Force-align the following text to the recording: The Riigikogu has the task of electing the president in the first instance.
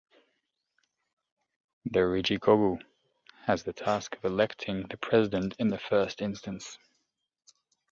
The 1.85 1.99
Riigikogu 1.99 2.81
has 3.45 3.61
the 3.63 3.71
task 3.73 4.15
of 4.15 4.25
electing 4.25 4.87
the 4.87 4.97
president 4.97 5.53
in 5.59 5.67
the 5.67 5.77
first 5.77 6.23
instance. 6.23 6.79